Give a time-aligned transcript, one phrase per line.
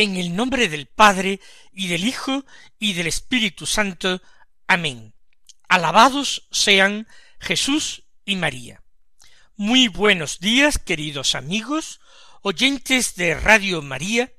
[0.00, 1.40] En el nombre del Padre,
[1.74, 2.46] y del Hijo,
[2.78, 4.22] y del Espíritu Santo.
[4.66, 5.12] Amén.
[5.68, 7.06] Alabados sean
[7.38, 8.82] Jesús y María.
[9.56, 12.00] Muy buenos días, queridos amigos,
[12.40, 14.32] oyentes de Radio María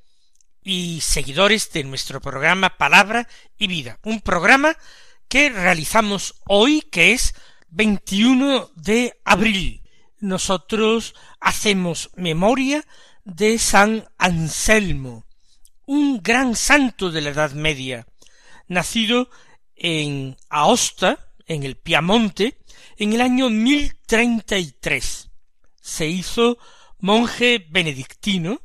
[0.63, 4.75] y seguidores de nuestro programa Palabra y Vida, un programa
[5.27, 7.35] que realizamos hoy, que es
[7.69, 9.83] 21 de abril.
[10.17, 12.83] Nosotros hacemos memoria
[13.25, 15.27] de San Anselmo,
[15.91, 18.07] un gran santo de la Edad Media,
[18.69, 19.29] nacido
[19.75, 22.57] en Aosta, en el Piamonte,
[22.95, 25.29] en el año mil treinta y tres.
[25.81, 26.57] Se hizo
[26.99, 28.61] monje benedictino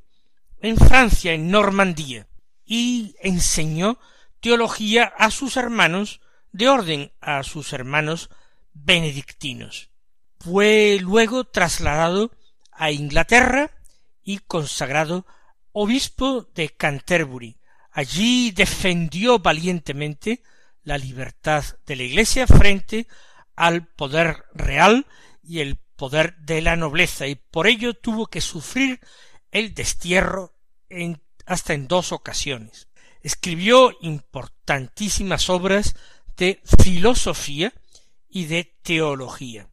[0.60, 2.28] en Francia, en Normandía,
[2.64, 3.98] y enseñó
[4.38, 6.20] teología a sus hermanos
[6.52, 8.30] de orden, a sus hermanos
[8.72, 9.91] benedictinos.
[10.38, 12.30] Fue luego trasladado
[12.70, 13.72] a Inglaterra
[14.22, 15.27] y consagrado
[15.78, 17.58] obispo de Canterbury.
[17.91, 20.42] Allí defendió valientemente
[20.84, 23.06] la libertad de la Iglesia frente
[23.56, 25.06] al poder real
[25.42, 29.00] y el poder de la nobleza, y por ello tuvo que sufrir
[29.50, 30.54] el destierro
[30.88, 32.88] en, hasta en dos ocasiones.
[33.20, 35.94] Escribió importantísimas obras
[36.38, 37.74] de filosofía
[38.30, 39.69] y de teología.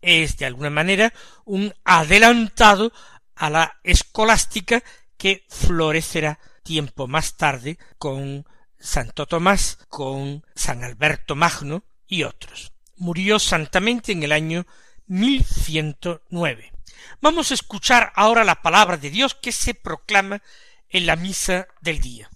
[0.00, 1.12] Es de alguna manera
[1.44, 2.92] un adelantado
[3.34, 4.84] a la escolástica
[5.20, 8.46] que florecerá tiempo más tarde con
[8.78, 12.72] Santo Tomás, con San Alberto Magno y otros.
[12.96, 14.66] Murió santamente en el año
[15.06, 16.72] mil ciento nueve.
[17.20, 20.42] Vamos a escuchar ahora la palabra de Dios que se proclama
[20.88, 22.30] en la misa del día.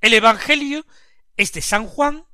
[0.00, 0.86] El Evangelio
[1.36, 2.24] es de San Juan,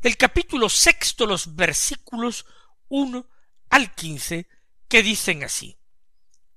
[0.00, 2.46] del capítulo sexto, los versículos
[2.88, 3.28] uno
[3.68, 4.48] al quince,
[4.88, 5.76] que dicen así.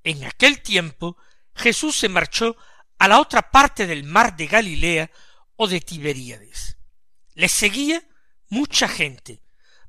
[0.05, 1.17] En aquel tiempo
[1.53, 2.55] Jesús se marchó
[2.99, 5.11] a la otra parte del mar de Galilea
[5.55, 6.77] o de Tiberíades.
[7.33, 8.03] Le seguía
[8.49, 9.41] mucha gente,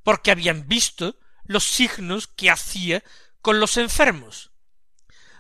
[0.03, 3.03] porque habían visto los signos que hacía
[3.41, 4.53] con los enfermos.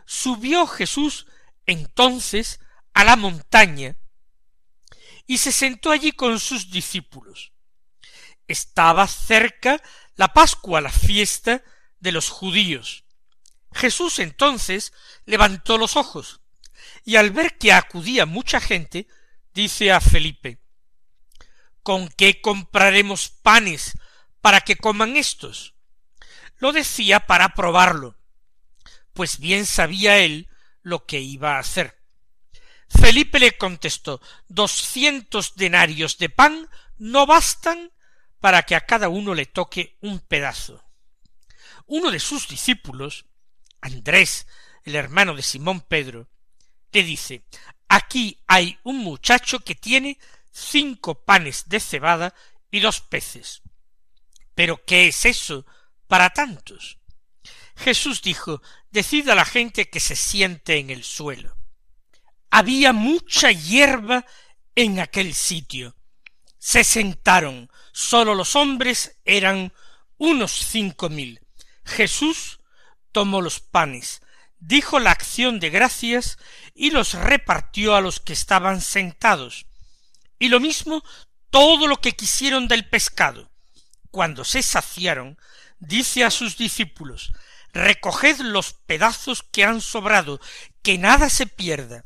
[0.06, 1.27] Subió Jesús
[1.67, 2.61] entonces
[2.95, 3.97] a la montaña
[5.27, 7.53] y se sentó allí con sus discípulos.
[8.47, 9.83] Estaba cerca
[10.15, 11.62] la Pascua, la fiesta
[12.00, 13.05] de los judíos.
[13.75, 14.95] Jesús entonces
[15.27, 16.41] levantó los ojos
[17.04, 19.06] y al ver que acudía mucha gente,
[19.54, 20.59] dice a Felipe,
[21.82, 23.98] ¿Con qué compraremos panes
[24.41, 25.75] para que coman estos?
[26.58, 28.16] Lo decía para probarlo,
[29.12, 30.48] pues bien sabía él
[30.82, 31.98] lo que iba a hacer.
[32.88, 37.92] Felipe le contestó doscientos denarios de pan no bastan
[38.41, 40.84] para que a cada uno le toque un pedazo.
[41.87, 43.26] Uno de sus discípulos,
[43.81, 44.47] Andrés,
[44.84, 46.28] el hermano de Simón Pedro,
[46.93, 47.44] le dice
[47.88, 50.19] aquí hay un muchacho que tiene
[50.53, 52.34] cinco panes de cebada
[52.71, 53.62] y dos peces.
[54.54, 55.66] Pero ¿qué es eso
[56.06, 56.99] para tantos?
[57.76, 58.60] Jesús dijo
[58.91, 61.56] Decid a la gente que se siente en el suelo.
[62.50, 64.25] Había mucha hierba
[64.75, 65.94] en aquel sitio.
[66.59, 67.70] Se sentaron.
[67.93, 69.72] Sólo los hombres eran
[70.16, 71.41] unos cinco mil.
[71.84, 72.60] Jesús
[73.12, 74.20] tomó los panes,
[74.59, 76.38] dijo la acción de gracias
[76.78, 79.66] y los repartió a los que estaban sentados.
[80.39, 81.03] Y lo mismo
[81.50, 83.50] todo lo que quisieron del pescado.
[84.12, 85.37] Cuando se saciaron,
[85.81, 87.33] dice a sus discípulos
[87.72, 90.41] Recoged los pedazos que han sobrado,
[90.83, 92.05] que nada se pierda.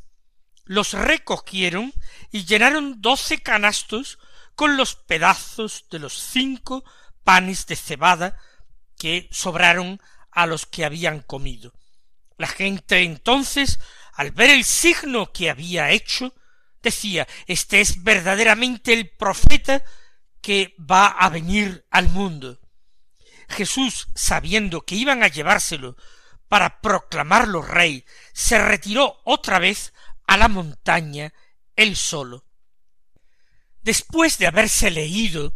[0.65, 1.93] Los recogieron
[2.31, 4.17] y llenaron doce canastos
[4.55, 6.83] con los pedazos de los cinco
[7.23, 8.37] panes de cebada
[8.97, 10.01] que sobraron
[10.31, 11.73] a los que habían comido.
[12.37, 13.79] La gente entonces,
[14.13, 16.33] al ver el signo que había hecho,
[16.81, 19.83] decía Este es verdaderamente el profeta
[20.41, 22.59] que va a venir al mundo.
[23.49, 25.95] Jesús, sabiendo que iban a llevárselo
[26.47, 29.93] para proclamarlo rey, se retiró otra vez
[30.27, 31.33] a la montaña
[31.75, 32.45] él solo.
[33.81, 35.55] Después de haberse leído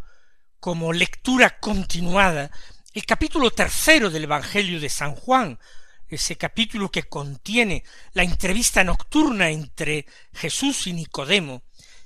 [0.60, 2.52] como lectura continuada
[2.94, 5.60] el capítulo tercero del Evangelio de San Juan,
[6.10, 7.84] ese capítulo que contiene
[8.14, 11.64] la entrevista nocturna entre Jesús y Nicodemo,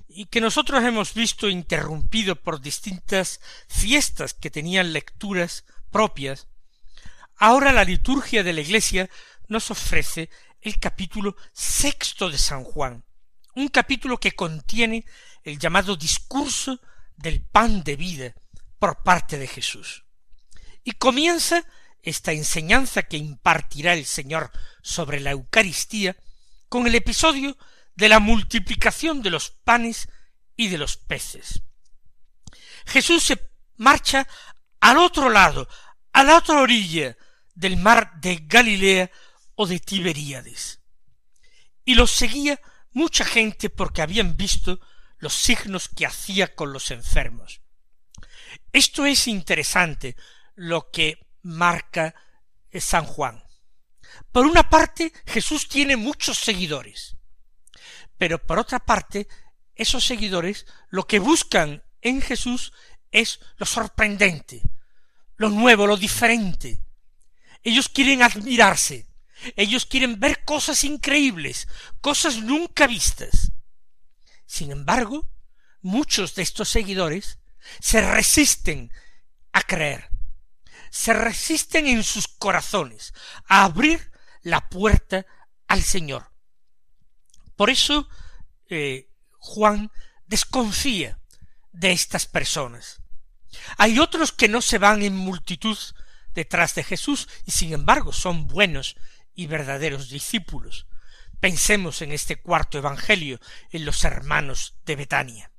[0.07, 6.48] y que nosotros hemos visto interrumpido por distintas fiestas que tenían lecturas propias,
[7.38, 9.09] ahora la liturgia de la Iglesia
[9.48, 10.30] nos ofrece
[10.62, 13.04] el capítulo sexto de San Juan,
[13.56, 15.06] un capítulo que contiene
[15.44, 16.80] el llamado discurso
[17.18, 18.33] del pan de vida
[18.80, 20.06] por parte de Jesús.
[20.83, 21.63] Y comienza
[22.01, 24.51] esta enseñanza que impartirá el Señor
[24.81, 26.15] sobre la Eucaristía
[26.69, 27.57] con el episodio
[27.95, 30.09] de la multiplicación de los panes
[30.56, 31.63] y de los peces.
[32.86, 34.27] Jesús se marcha
[34.80, 35.68] al otro lado,
[36.13, 37.18] a la otra orilla
[37.53, 39.12] del mar de Galilea
[39.56, 40.80] o de Tiberíades.
[41.86, 42.59] Y los seguía
[42.92, 44.80] mucha gente porque habían visto
[45.18, 47.62] los signos que hacía con los enfermos.
[48.74, 50.15] Esto es interesante
[50.56, 52.15] lo que marca
[52.69, 53.43] eh, San Juan.
[54.31, 57.17] Por una parte, Jesús tiene muchos seguidores,
[58.17, 59.27] pero por otra parte,
[59.75, 62.73] esos seguidores lo que buscan en Jesús
[63.11, 64.61] es lo sorprendente,
[65.38, 66.83] lo nuevo, lo diferente.
[67.63, 69.07] Ellos quieren admirarse,
[69.55, 71.67] ellos quieren ver cosas increíbles,
[71.99, 73.51] cosas nunca vistas.
[74.45, 75.29] Sin embargo,
[75.81, 77.39] muchos de estos seguidores
[77.79, 78.91] se resisten
[79.51, 80.10] a creer,
[80.91, 83.13] se resisten en sus corazones
[83.47, 84.11] a abrir
[84.43, 85.25] la puerta
[85.67, 86.31] al Señor.
[87.55, 88.07] Por eso
[88.69, 89.89] eh, Juan
[90.27, 91.17] desconfía
[91.71, 93.01] de estas personas.
[93.77, 95.77] Hay otros que no se van en multitud
[96.33, 98.97] detrás de Jesús y sin embargo son buenos
[99.33, 100.87] y verdaderos discípulos.
[101.39, 103.39] Pensemos en este cuarto Evangelio,
[103.71, 105.51] en los hermanos de Betania.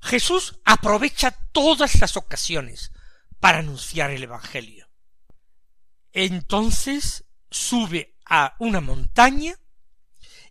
[0.00, 2.92] Jesús aprovecha todas las ocasiones
[3.40, 4.88] para anunciar el Evangelio.
[6.12, 9.54] Entonces sube a una montaña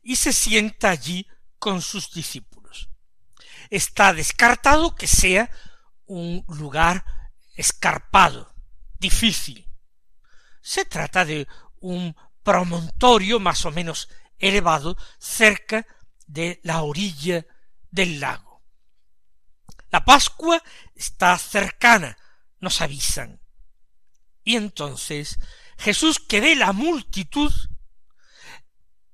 [0.01, 1.27] y se sienta allí
[1.59, 2.89] con sus discípulos.
[3.69, 5.51] Está descartado que sea
[6.05, 7.03] un lugar
[7.55, 8.53] escarpado,
[8.99, 9.67] difícil.
[10.61, 11.47] Se trata de
[11.79, 15.85] un promontorio más o menos elevado cerca
[16.25, 17.45] de la orilla
[17.91, 18.63] del lago.
[19.89, 20.61] La Pascua
[20.95, 22.17] está cercana,
[22.59, 23.39] nos avisan.
[24.43, 25.39] Y entonces
[25.77, 27.53] Jesús que ve la multitud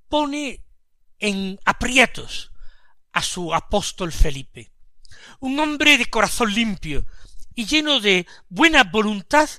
[0.08, 0.64] pone
[1.20, 2.52] en aprietos
[3.12, 4.72] a su apóstol Felipe,
[5.40, 7.06] un hombre de corazón limpio
[7.56, 9.50] y lleno de buena voluntad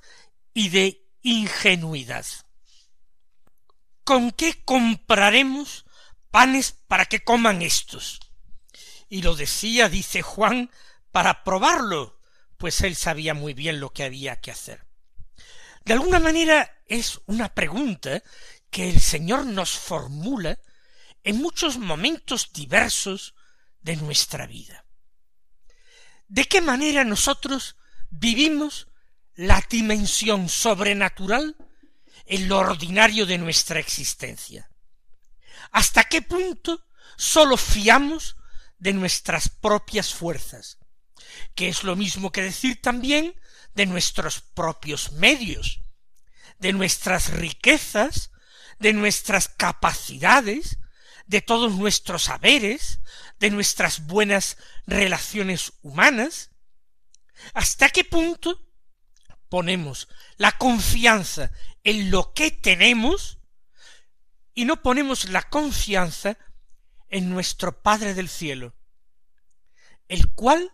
[0.53, 2.27] y de ingenuidad.
[4.05, 5.87] ¿Con qué compraremos
[6.31, 8.21] panes para que coman estos?
[9.09, 10.71] Y lo decía, dice Juan,
[11.11, 12.14] para probarlo,
[12.65, 14.87] pues él sabía muy bien lo que había que hacer.
[15.85, 18.23] De alguna manera es una pregunta
[18.71, 20.59] que el Señor nos formula
[21.25, 23.35] en muchos momentos diversos
[23.83, 24.87] de nuestra vida.
[26.27, 27.77] ¿De qué manera nosotros
[28.09, 28.89] vivimos
[29.35, 31.57] la dimensión sobrenatural
[32.25, 34.71] en lo ordinario de nuestra existencia?
[35.71, 36.83] ¿Hasta qué punto
[37.19, 38.37] sólo fiamos
[38.79, 40.79] de nuestras propias fuerzas,
[41.55, 43.35] que es lo mismo que decir también
[43.75, 45.81] de nuestros propios medios,
[46.59, 48.31] de nuestras riquezas,
[48.79, 50.79] de nuestras capacidades,
[51.27, 53.01] de todos nuestros saberes,
[53.39, 56.51] de nuestras buenas relaciones humanas,
[57.53, 58.61] hasta qué punto
[59.49, 61.51] ponemos la confianza
[61.83, 63.39] en lo que tenemos
[64.55, 66.39] y no ponemos la confianza
[67.09, 68.75] en nuestro Padre del cielo,
[70.09, 70.73] el cual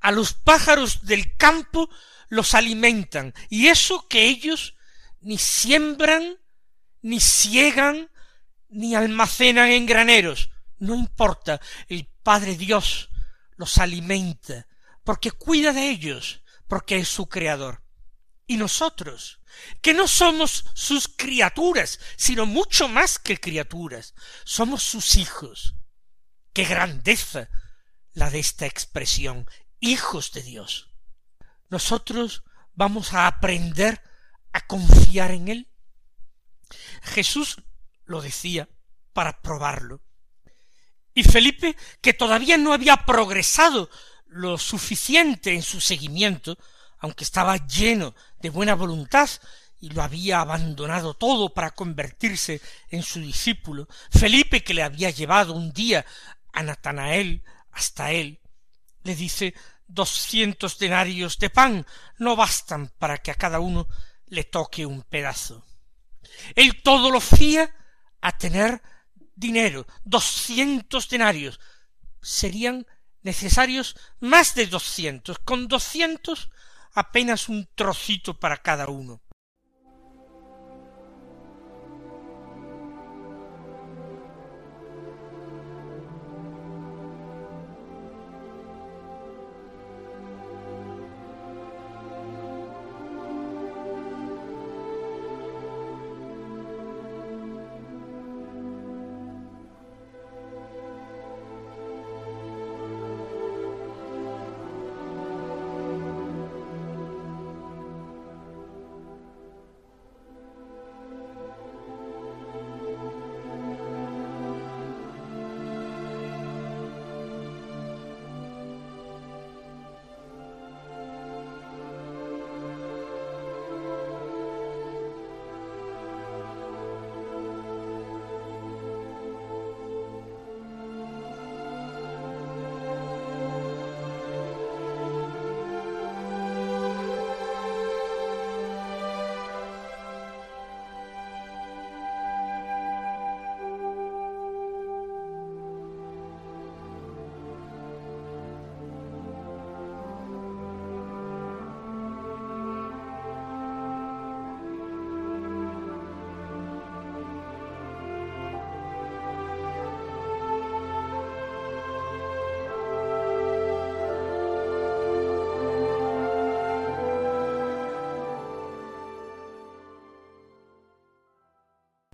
[0.00, 1.88] a los pájaros del campo
[2.28, 4.74] los alimentan, y eso que ellos
[5.20, 6.38] ni siembran,
[7.02, 8.10] ni ciegan,
[8.68, 10.50] ni almacenan en graneros.
[10.78, 13.10] No importa, el Padre Dios
[13.56, 14.66] los alimenta,
[15.04, 17.82] porque cuida de ellos, porque es su Creador.
[18.46, 19.40] Y nosotros,
[19.80, 25.74] que no somos sus criaturas, sino mucho más que criaturas, somos sus hijos.
[26.52, 27.48] Qué grandeza
[28.12, 29.48] la de esta expresión,
[29.80, 30.90] hijos de Dios.
[31.68, 34.02] Nosotros vamos a aprender
[34.52, 35.68] a confiar en Él.
[37.02, 37.62] Jesús
[38.04, 38.68] lo decía
[39.12, 40.02] para probarlo.
[41.14, 43.88] Y Felipe, que todavía no había progresado
[44.26, 46.58] lo suficiente en su seguimiento,
[46.98, 49.28] aunque estaba lleno de buena voluntad
[49.80, 55.52] y lo había abandonado todo para convertirse en su discípulo, Felipe que le había llevado
[55.54, 56.04] un día
[56.52, 57.42] a Natanael
[57.72, 58.40] hasta él,
[59.06, 59.54] le dice
[59.86, 61.86] doscientos denarios de pan
[62.18, 63.86] no bastan para que a cada uno
[64.26, 65.64] le toque un pedazo.
[66.54, 67.74] Él todo lo fía
[68.20, 68.82] a tener
[69.34, 71.60] dinero, doscientos denarios.
[72.20, 72.86] Serían
[73.22, 75.38] necesarios más de doscientos.
[75.38, 76.50] Con doscientos
[76.92, 79.22] apenas un trocito para cada uno.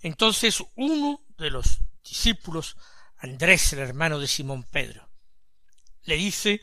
[0.02, 2.76] Entonces uno de los discípulos,
[3.16, 5.08] Andrés, el hermano de Simón Pedro,
[6.02, 6.60] le dice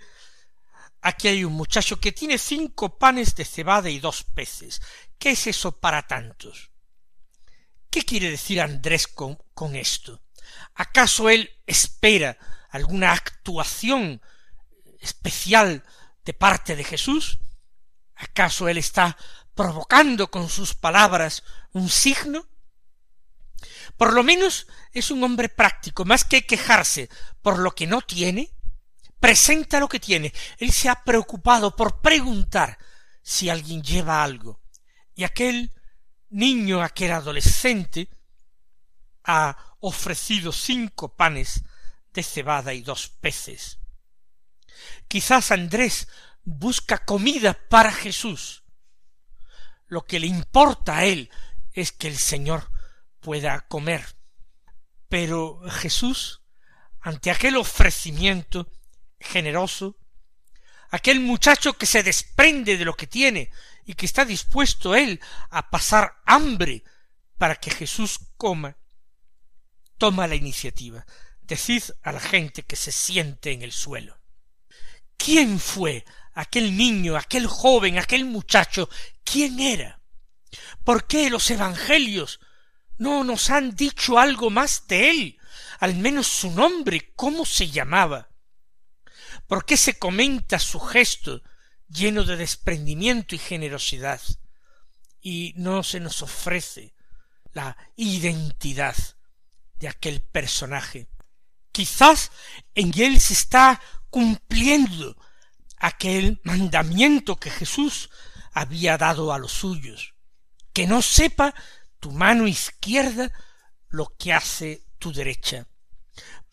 [1.02, 4.82] Aquí hay un muchacho que tiene cinco panes de cebada y dos peces.
[5.18, 6.72] ¿Qué es eso para tantos?
[7.90, 10.22] ¿Qué quiere decir Andrés con, con esto?
[10.76, 12.38] ¿Acaso él espera
[12.70, 14.22] alguna actuación
[15.00, 15.84] especial
[16.26, 17.40] de parte de Jesús?
[18.16, 19.18] ¿Acaso él está
[19.56, 22.46] provocando con sus palabras un signo?
[24.00, 27.10] Por lo menos es un hombre práctico, más que quejarse
[27.42, 28.50] por lo que no tiene,
[29.20, 30.34] presenta lo que tiene.
[30.58, 32.78] Él se ha preocupado por preguntar
[33.22, 34.62] si alguien lleva algo.
[35.16, 35.74] Y aquel
[36.30, 38.10] niño, aquel adolescente,
[39.26, 41.66] ha ofrecido cinco panes
[42.14, 43.80] de cebada y dos peces.
[45.10, 46.08] Quizás Andrés
[46.46, 48.64] busca comida para Jesús.
[49.88, 51.30] Lo que le importa a él
[51.74, 52.72] es que el Señor
[53.20, 54.16] pueda comer.
[55.08, 56.42] Pero Jesús,
[57.02, 58.72] ante aquel ofrecimiento
[59.20, 59.98] generoso,
[60.92, 63.52] aquel muchacho que se desprende de lo que tiene
[63.86, 66.84] y que está dispuesto él a pasar hambre
[67.38, 68.78] para que Jesús coma,
[69.98, 71.06] toma la iniciativa.
[71.42, 74.20] Decid a la gente que se siente en el suelo.
[75.18, 78.90] ¿Quién fue aquel niño, aquel joven, aquel muchacho?
[79.24, 80.02] ¿Quién era?
[80.84, 82.40] ¿Por qué los evangelios
[83.00, 85.40] no nos han dicho algo más de él,
[85.80, 88.30] al menos su nombre, cómo se llamaba.
[89.48, 91.42] ¿Por qué se comenta su gesto
[91.88, 94.22] lleno de desprendimiento y generosidad?
[95.22, 96.94] Y no se nos ofrece
[97.54, 98.96] la identidad
[99.80, 101.08] de aquel personaje.
[101.72, 102.32] Quizás
[102.76, 105.16] en él se está cumpliendo
[105.78, 108.10] aquel mandamiento que Jesús
[108.52, 110.16] había dado a los suyos,
[110.74, 111.56] que no sepa
[112.00, 113.32] tu mano izquierda
[113.90, 115.68] lo que hace tu derecha.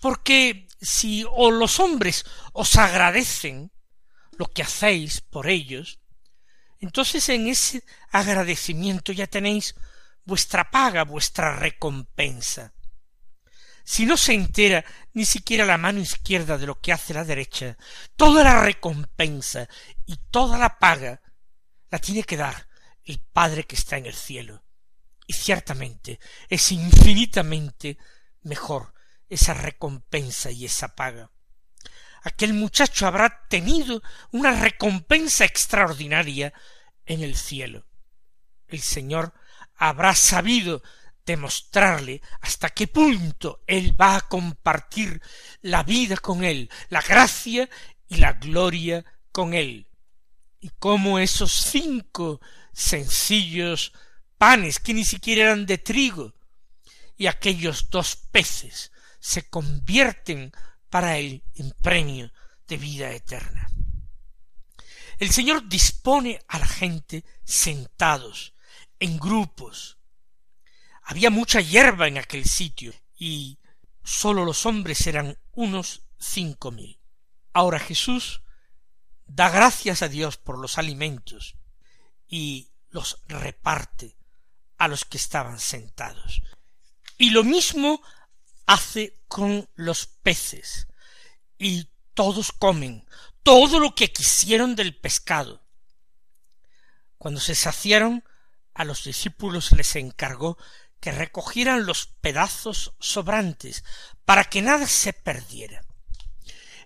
[0.01, 3.73] Porque si o los hombres os agradecen
[4.33, 6.01] lo que hacéis por ellos,
[6.79, 9.75] entonces en ese agradecimiento ya tenéis
[10.25, 12.75] vuestra paga, vuestra recompensa.
[13.85, 14.85] Si no se entera
[15.15, 17.79] ni siquiera la mano izquierda de lo que hace la derecha,
[18.17, 19.69] toda la recompensa
[20.05, 21.23] y toda la paga
[21.91, 22.69] la tiene que dar
[23.05, 24.66] el Padre que está en el cielo.
[25.27, 27.99] Y ciertamente es infinitamente
[28.43, 28.95] mejor
[29.29, 31.31] esa recompensa y esa paga.
[32.23, 34.03] Aquel muchacho habrá tenido
[34.33, 36.53] una recompensa extraordinaria
[37.05, 37.87] en el cielo.
[38.69, 39.33] El Señor
[39.77, 40.83] habrá sabido
[41.25, 45.21] demostrarle hasta qué punto él va a compartir
[45.61, 47.69] la vida con él, la gracia
[48.09, 49.89] y la gloria con él,
[50.61, 52.41] y cómo esos cinco
[52.73, 53.93] sencillos
[54.39, 56.35] panes que ni siquiera eran de trigo,
[57.17, 60.53] y aquellos dos peces se convierten
[60.91, 62.31] para él en premio
[62.67, 63.71] de vida eterna.
[65.19, 68.55] El Señor dispone a la gente sentados,
[68.99, 69.99] en grupos.
[71.03, 73.59] Había mucha hierba en aquel sitio y
[74.03, 77.01] sólo los hombres eran unos cinco mil.
[77.53, 78.43] Ahora Jesús
[79.27, 81.57] da gracias a Dios por los alimentos
[82.29, 84.17] y los reparte
[84.79, 86.43] a los que estaban sentados.
[87.19, 88.03] Y lo mismo
[88.67, 90.89] hace con los peces.
[91.59, 93.07] Y todos comen
[93.43, 95.63] todo lo que quisieron del pescado.
[97.17, 98.25] Cuando se saciaron,
[98.75, 100.59] a los discípulos les encargó
[101.01, 103.85] que recogieran los pedazos sobrantes
[104.25, 105.83] para que nada se perdiera.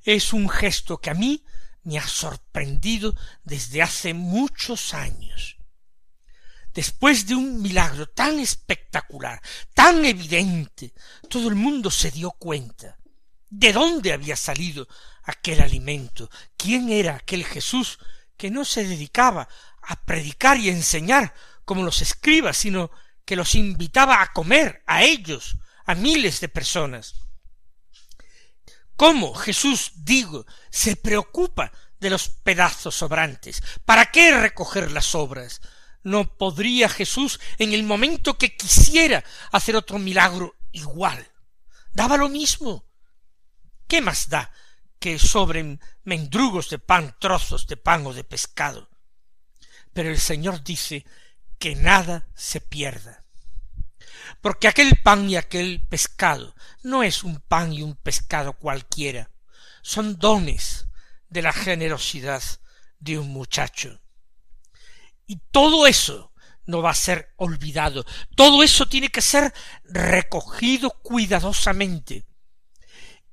[0.04, 1.44] Es un gesto que a mí
[1.82, 5.56] me ha sorprendido desde hace muchos años.
[6.72, 9.40] Después de un milagro tan espectacular,
[9.74, 10.92] tan evidente,
[11.28, 12.96] todo el mundo se dio cuenta
[13.48, 14.86] de dónde había salido
[15.24, 17.98] aquel alimento, quién era aquel Jesús
[18.36, 19.48] que no se dedicaba
[19.82, 21.34] a predicar y enseñar
[21.64, 22.90] como los escribas, sino
[23.24, 27.14] que los invitaba a comer a ellos, a miles de personas.
[28.96, 33.62] ¿Cómo Jesús, digo, se preocupa de los pedazos sobrantes?
[33.84, 35.60] ¿Para qué recoger las obras?
[36.02, 41.30] ¿No podría Jesús en el momento que quisiera hacer otro milagro igual?
[41.92, 42.86] Daba lo mismo.
[43.86, 44.52] ¿Qué más da
[44.98, 48.88] que sobren mendrugos de pan, trozos de pan o de pescado?
[49.92, 51.04] Pero el Señor dice
[51.58, 53.24] que nada se pierda.
[54.40, 59.30] Porque aquel pan y aquel pescado no es un pan y un pescado cualquiera,
[59.82, 60.86] son dones
[61.28, 62.42] de la generosidad
[62.98, 64.00] de un muchacho.
[65.30, 66.32] Y todo eso
[66.66, 72.26] no va a ser olvidado, todo eso tiene que ser recogido cuidadosamente.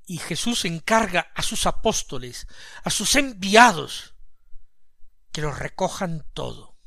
[0.06, 2.46] Y Jesús encarga a sus apóstoles,
[2.84, 4.14] a sus enviados,
[5.32, 6.78] que lo recojan todo,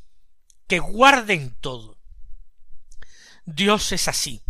[0.68, 1.98] que guarden todo.
[3.44, 4.44] Dios es así.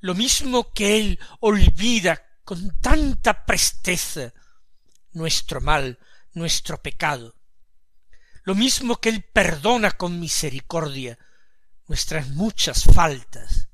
[0.00, 4.34] Lo mismo que Él olvida con tanta presteza
[5.12, 5.98] nuestro mal,
[6.34, 7.39] nuestro pecado,
[8.50, 11.16] lo mismo que Él perdona con misericordia
[11.86, 13.68] nuestras muchas faltas,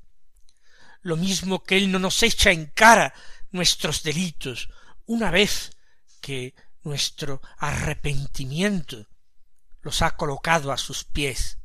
[1.01, 3.11] lo mismo que Él no nos echa en cara
[3.49, 4.69] nuestros delitos
[5.07, 5.71] una vez
[6.21, 9.07] que nuestro arrepentimiento
[9.81, 11.57] los ha colocado a sus pies.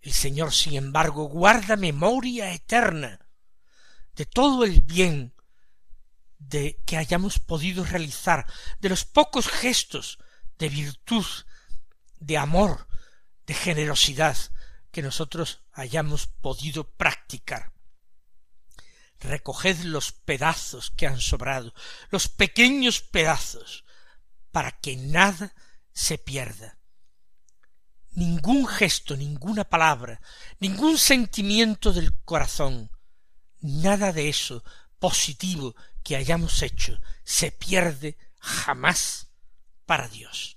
[0.00, 3.26] El Señor, sin embargo, guarda memoria eterna
[4.14, 5.34] de todo el bien
[6.38, 8.46] de que hayamos podido realizar,
[8.78, 10.20] de los pocos gestos
[10.58, 11.26] de virtud,
[12.26, 12.86] de amor,
[13.46, 14.36] de generosidad
[14.90, 17.72] que nosotros hayamos podido practicar.
[19.20, 21.74] Recoged los pedazos que han sobrado,
[22.10, 23.84] los pequeños pedazos,
[24.50, 25.54] para que nada
[25.92, 26.78] se pierda.
[28.12, 30.20] Ningún gesto, ninguna palabra,
[30.60, 32.90] ningún sentimiento del corazón,
[33.60, 34.62] nada de eso
[34.98, 39.28] positivo que hayamos hecho se pierde jamás
[39.86, 40.53] para Dios.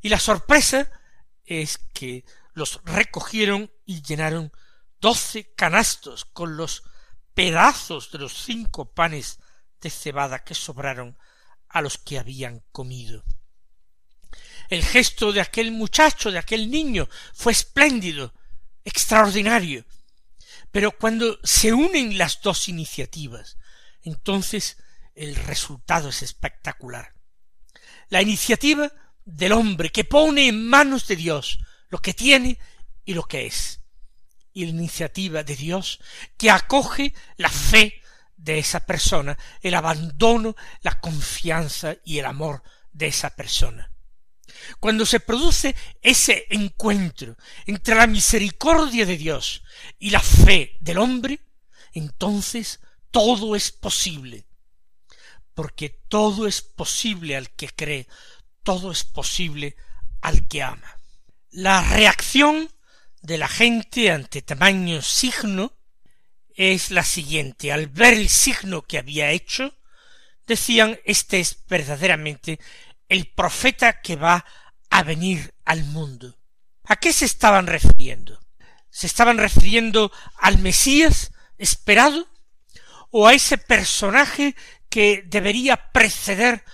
[0.00, 0.90] Y la sorpresa
[1.44, 4.52] es que los recogieron y llenaron
[5.00, 6.82] doce canastos con los
[7.34, 9.38] pedazos de los cinco panes
[9.80, 11.18] de cebada que sobraron
[11.68, 13.24] a los que habían comido.
[14.68, 18.34] El gesto de aquel muchacho, de aquel niño, fue espléndido,
[18.84, 19.84] extraordinario.
[20.70, 23.56] Pero cuando se unen las dos iniciativas,
[24.02, 24.76] entonces
[25.14, 27.14] el resultado es espectacular.
[28.08, 28.92] La iniciativa
[29.24, 32.58] del hombre que pone en manos de Dios lo que tiene
[33.04, 33.80] y lo que es.
[34.52, 36.00] Y la iniciativa de Dios
[36.36, 38.02] que acoge la fe
[38.36, 43.90] de esa persona, el abandono, la confianza y el amor de esa persona.
[44.78, 49.62] Cuando se produce ese encuentro entre la misericordia de Dios
[49.98, 51.40] y la fe del hombre,
[51.92, 52.80] entonces
[53.10, 54.46] todo es posible,
[55.54, 58.06] porque todo es posible al que cree,
[58.70, 59.74] todo es posible
[60.20, 60.96] al que ama.
[61.50, 62.70] La reacción
[63.20, 65.72] de la gente ante tamaño signo
[66.54, 67.72] es la siguiente.
[67.72, 69.74] Al ver el signo que había hecho,
[70.46, 72.60] decían, este es verdaderamente
[73.08, 74.44] el profeta que va
[74.88, 76.38] a venir al mundo.
[76.84, 78.38] ¿A qué se estaban refiriendo?
[78.88, 82.28] ¿Se estaban refiriendo al Mesías esperado?
[83.10, 84.54] ¿O a ese personaje
[84.88, 86.64] que debería preceder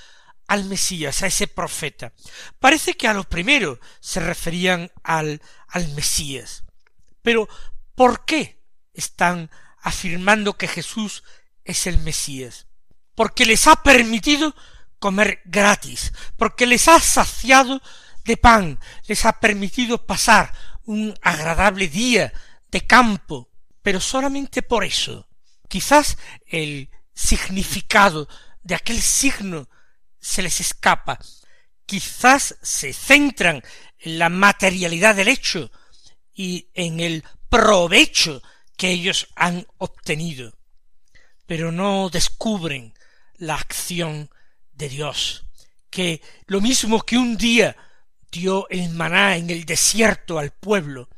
[0.46, 2.12] al Mesías, a ese profeta?
[2.58, 6.64] Parece que a lo primero se referían al, al Mesías.
[7.22, 7.48] Pero,
[7.94, 11.24] ¿por qué están afirmando que Jesús
[11.64, 12.66] es el Mesías?
[13.14, 14.54] Porque les ha permitido
[14.98, 17.82] comer gratis, porque les ha saciado
[18.24, 20.52] de pan, les ha permitido pasar
[20.84, 22.32] un agradable día
[22.70, 23.50] de campo,
[23.82, 25.28] pero solamente por eso.
[25.68, 28.28] Quizás el significado
[28.62, 29.68] de aquel signo
[30.26, 31.20] se les escapa,
[31.86, 33.62] quizás se centran
[34.00, 35.70] en la materialidad del hecho
[36.34, 38.42] y en el provecho
[38.76, 40.52] que ellos han obtenido,
[41.46, 42.92] pero no descubren
[43.36, 44.28] la acción
[44.72, 45.46] de Dios,
[45.90, 47.76] que lo mismo que un día
[48.30, 51.08] dio el maná en el desierto al pueblo,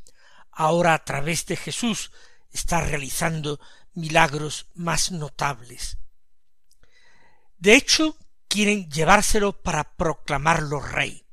[0.52, 2.12] ahora a través de Jesús
[2.52, 3.58] está realizando
[3.94, 5.96] milagros más notables.
[7.56, 8.16] De hecho,
[8.48, 11.24] quieren llevárselo para proclamarlo rey.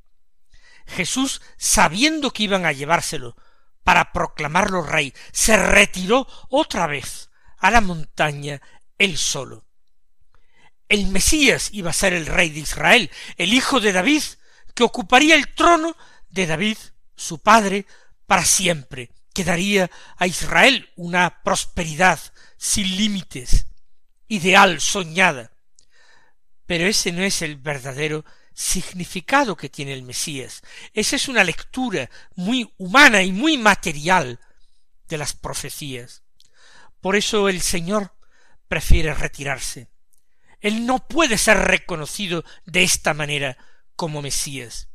[0.86, 3.36] Jesús, sabiendo que iban a llevárselo
[3.82, 8.60] para proclamarlo rey, se retiró otra vez a la montaña
[8.98, 9.64] él solo.
[10.88, 14.22] El Mesías iba a ser el rey de Israel, el hijo de David,
[14.74, 15.96] que ocuparía el trono
[16.28, 16.76] de David,
[17.16, 17.86] su padre,
[18.26, 22.20] para siempre, que daría a Israel una prosperidad
[22.56, 23.66] sin límites,
[24.28, 25.52] ideal, soñada.
[26.66, 30.62] Pero ese no es el verdadero significado que tiene el Mesías.
[30.94, 34.40] Esa es una lectura muy humana y muy material
[35.08, 36.22] de las profecías.
[37.00, 38.14] Por eso el Señor
[38.66, 39.88] prefiere retirarse.
[40.60, 43.56] Él no puede ser reconocido de esta manera
[43.94, 44.88] como Mesías.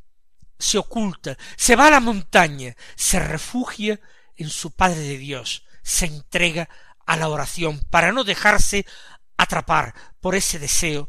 [0.58, 4.00] Se oculta, se va a la montaña, se refugia
[4.36, 6.68] en su Padre de Dios, se entrega
[7.06, 8.86] a la oración para no dejarse
[9.36, 11.08] atrapar por ese deseo